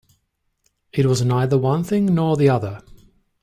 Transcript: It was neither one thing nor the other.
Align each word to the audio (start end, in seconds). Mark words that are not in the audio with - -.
It 0.91 1.05
was 1.05 1.23
neither 1.23 1.59
one 1.59 1.83
thing 1.83 2.15
nor 2.15 2.35
the 2.35 2.49
other. 2.49 2.81